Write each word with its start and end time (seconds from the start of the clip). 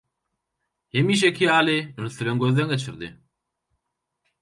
Hemişeki 0.95 1.45
ýaly 1.51 1.77
üns 2.01 2.19
bilen 2.19 2.43
gözden 2.43 2.67
geçirdi. 2.73 3.15